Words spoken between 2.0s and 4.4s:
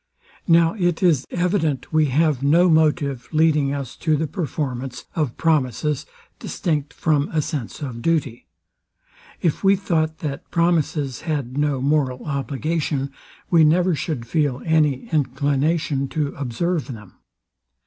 have no motive leading us to the